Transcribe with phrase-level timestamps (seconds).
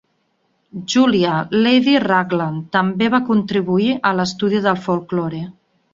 [0.93, 1.33] Julia,
[1.65, 5.45] Lady Raglan, també va contribuir a l'estudi del folklore.